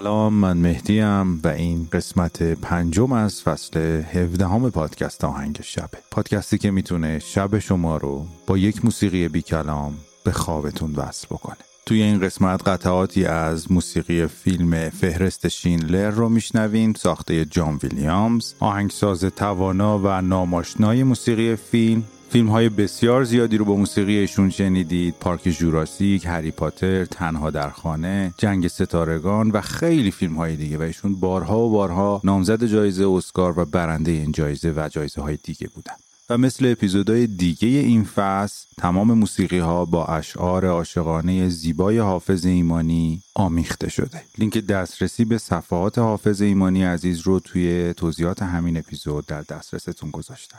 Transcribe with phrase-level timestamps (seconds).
[0.00, 6.70] سلام من مهدیم و این قسمت پنجم از فصل هفدهم پادکست آهنگ شبه پادکستی که
[6.70, 9.94] می‌تونه شب شما رو با یک موسیقی بی کلام
[10.24, 11.56] به خوابتون وصل بکنه.
[11.86, 19.24] توی این قسمت قطعاتی از موسیقی فیلم فهرست شینلر رو میشنویم ساخته جان ویلیامز آهنگساز
[19.24, 22.04] توانا و ناماشنای موسیقی فیلم.
[22.28, 25.14] فیلم های بسیار زیادی رو با موسیقی ایشون شنیدید.
[25.20, 30.78] پارک جوراسیک، هری پاتر، تنها در خانه، جنگ ستارگان و خیلی فیلم های دیگه.
[30.78, 35.38] و ایشون بارها و بارها نامزد جایزه اسکار و برنده این جایزه و جایزه های
[35.42, 35.94] دیگه بودن.
[36.30, 43.22] و مثل اپیزودهای دیگه این فصل تمام موسیقی ها با اشعار عاشقانه زیبای حافظ ایمانی
[43.34, 44.22] آمیخته شده.
[44.38, 50.58] لینک دسترسی به صفحات حافظ ایمانی عزیز رو توی توضیحات همین اپیزود در دسترستون گذاشتم.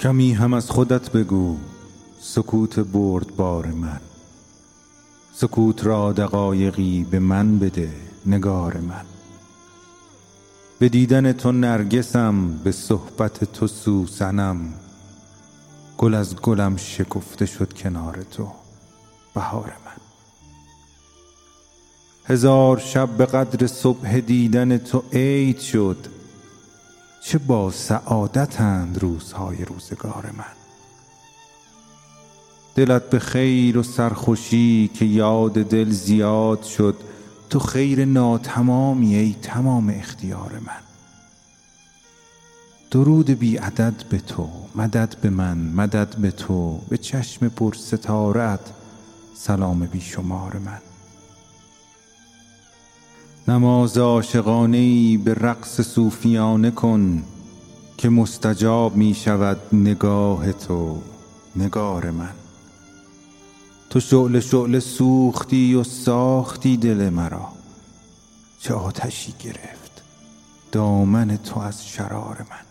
[0.00, 1.56] کمی هم از خودت بگو
[2.20, 4.00] سکوت برد بار من.
[5.34, 7.90] سکوت را دقایقی به من بده
[8.26, 9.04] نگار من.
[10.78, 14.74] به دیدن تو نرگسم به صحبت تو سوسنم.
[15.98, 18.48] گل از گلم شکفته شد کنار تو
[19.34, 20.02] بهار من.
[22.24, 26.17] هزار شب به قدر صبح دیدن تو عید شد.
[27.20, 30.58] چه با سعادتند روزهای روزگار من.
[32.74, 36.96] دلت به خیر و سرخوشی که یاد دل زیاد شد
[37.50, 40.82] تو خیر ناتمامی ای تمام اختیار من.
[42.90, 48.60] درود بی عدد به تو مدد به من مدد به تو به چشم پر ستارت
[49.34, 50.87] سلام بی شمار من.
[53.48, 57.22] نماز عاشقانه ای به رقص صوفیانه کن
[57.96, 60.98] که مستجاب می شود نگاه تو
[61.56, 62.34] نگار من.
[63.90, 67.48] تو شعله شعله سوختی و ساختی دل مرا.
[68.60, 70.02] چه آتشی گرفت
[70.72, 72.66] دامن تو از شرار من.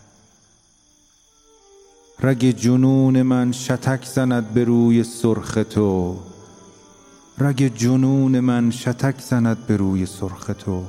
[2.28, 6.16] رگ جنون من شتک زند به روی سرخ تو.
[7.40, 10.84] رگ جنون من شتک زند به روی سرخ تو.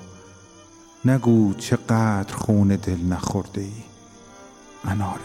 [1.05, 3.71] نگو چقدر خون دل نخورده ای.
[4.85, 5.19] انار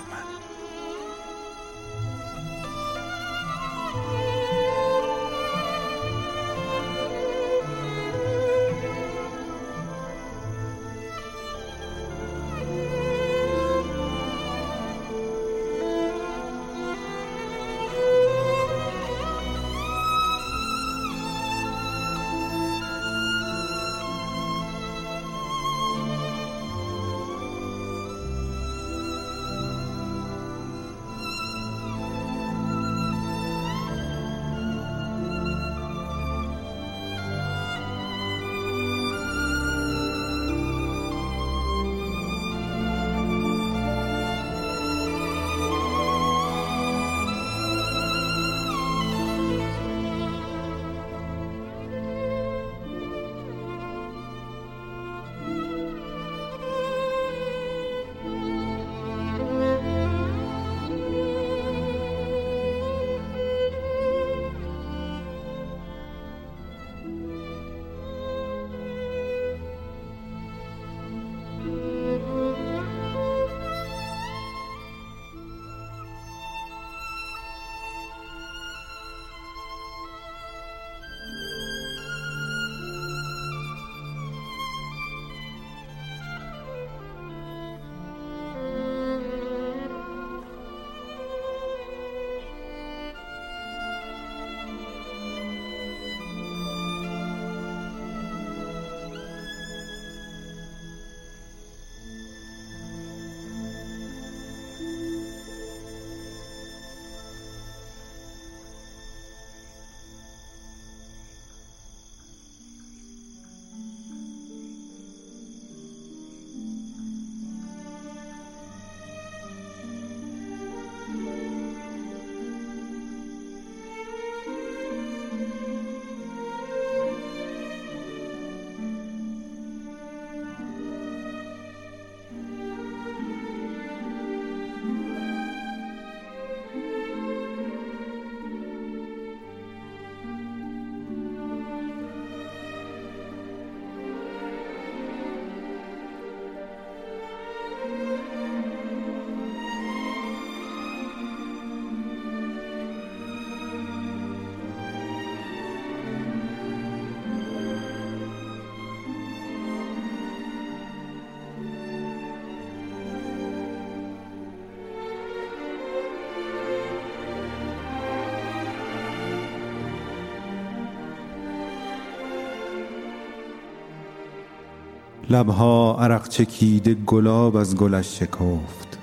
[175.31, 178.99] لبها عرق چکیده گلاب از گلش شکفت.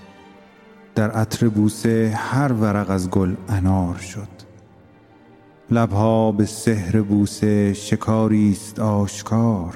[0.96, 4.28] در عطر بوسه هر ورق از گل انار شد.
[5.72, 9.76] لبها به سحر بوسه شکاری است آشکار.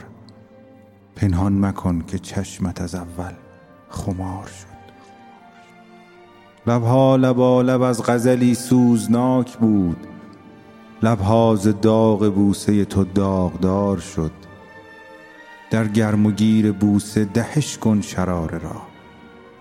[1.15, 3.33] پنهان مکن که چشمت از اول
[3.89, 4.75] خمار شد.
[6.67, 10.07] لبها لبا لب از غزلی سوزناک بود.
[11.03, 14.44] لبها ز داغ بوسه تو داغدار شد.
[15.75, 18.81] در گرم و گیر بوسه دهش کن شرار را.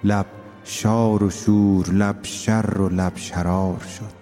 [0.04, 0.26] لب
[0.64, 4.14] شار و شور لب شر و لب شرار شد.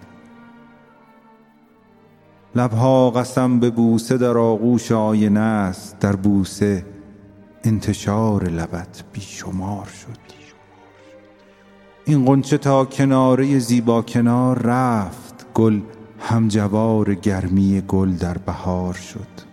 [2.54, 6.86] لبها قسم به بوسه در آغوش آینه است در بوسه
[7.64, 10.32] انتشار لبت بیشمار شد.
[12.04, 15.80] این قنچه تا کناره زیبا کنار رفت گل
[16.18, 19.51] همجوار گرمی گل در بهار شد.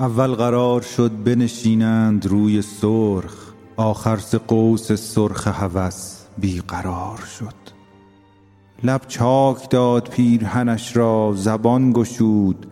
[0.00, 7.54] اول قرار شد بنشینند روی سرخ آخر ز قوس سرخ هوس بیقرار شد.
[8.82, 12.66] لب چاک داد پیرهنش را زبان گشود.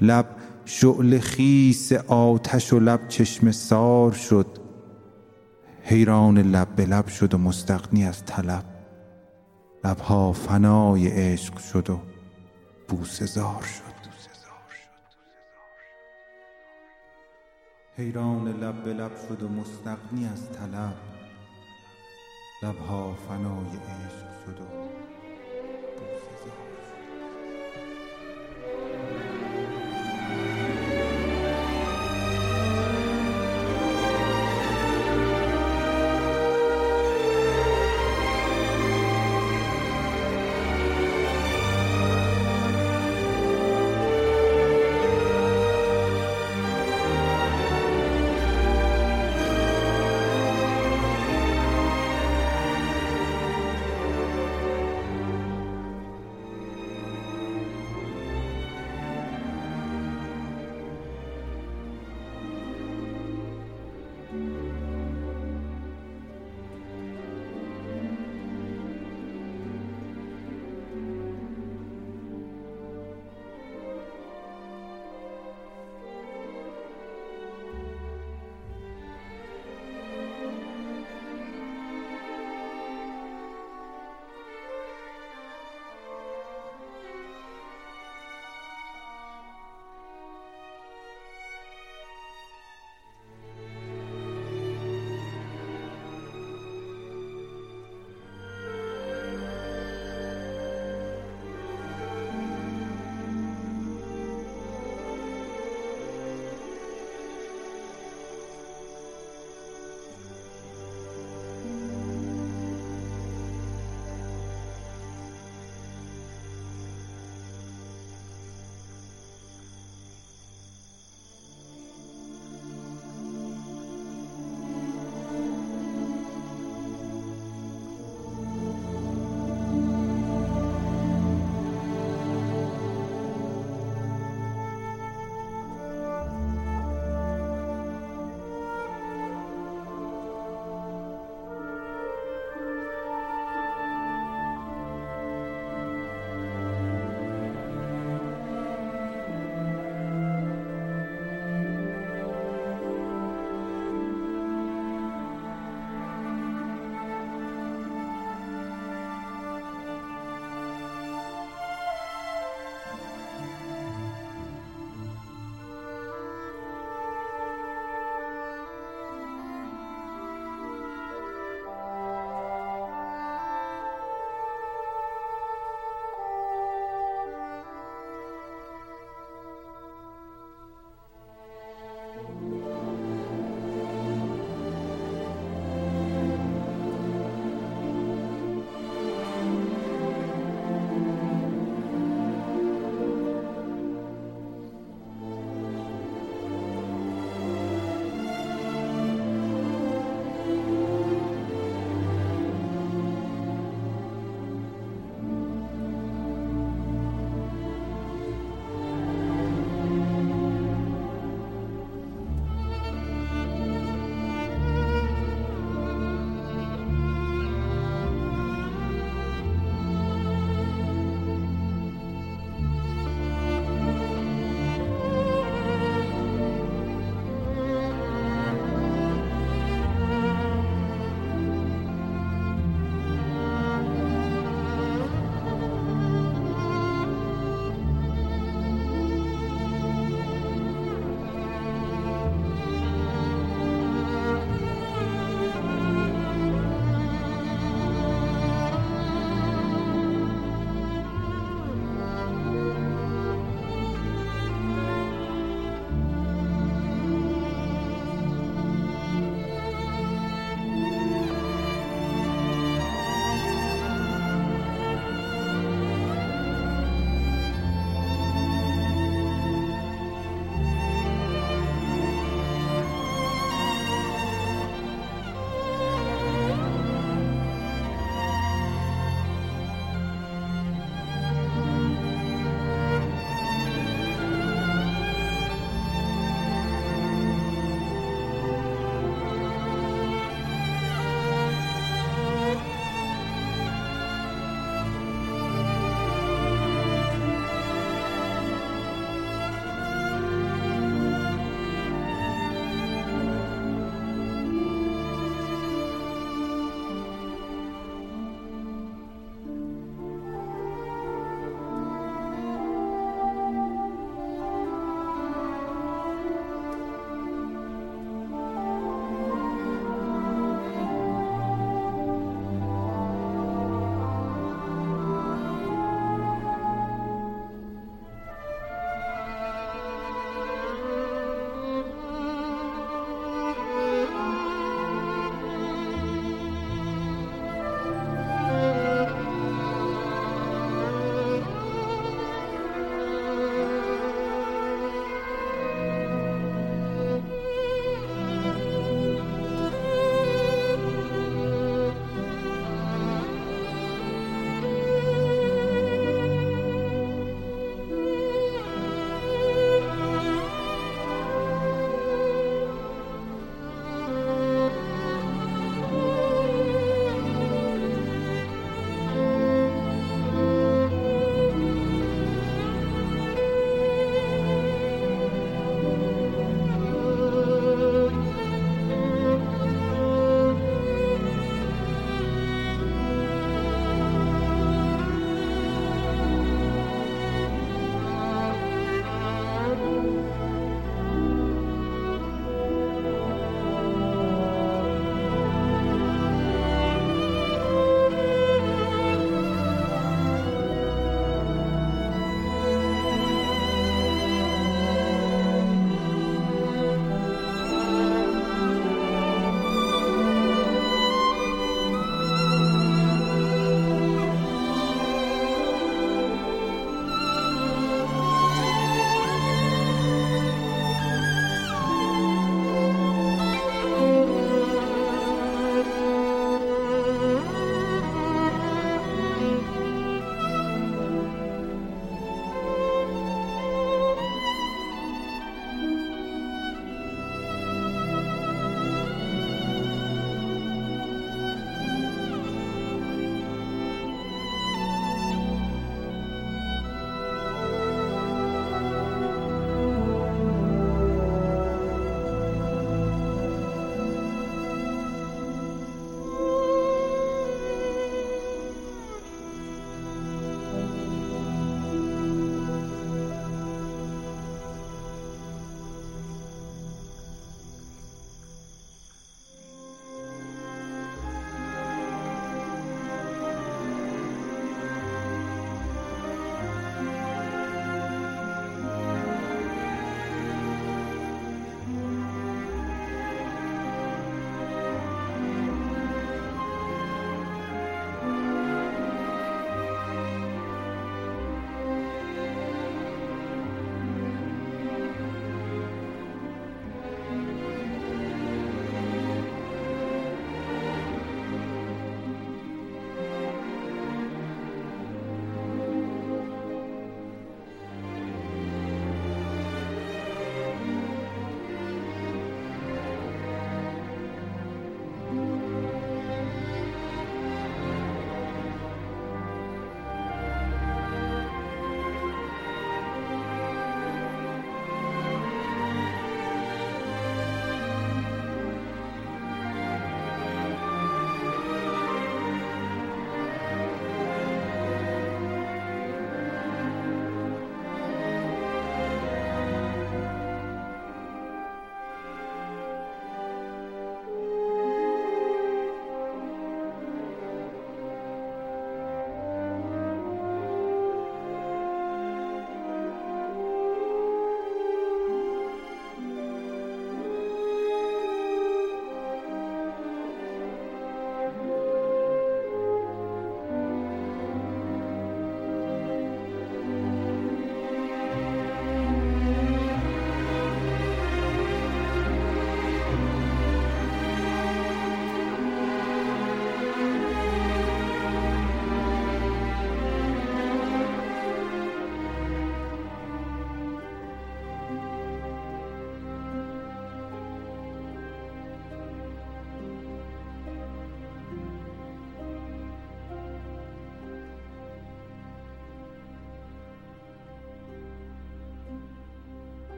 [0.00, 0.26] لب
[0.64, 4.46] شعله خیس آتش و لب چشم سار شد.
[5.82, 8.64] حیران لب به لب شد و مستغنی از طلب.
[9.84, 12.00] لبها فنای عشق شد و
[12.88, 13.89] بوسه زار شد.
[18.00, 20.94] حیران لب به لب شد و مستغنی از طلب.
[22.62, 25.09] لبها فنای عشق شد و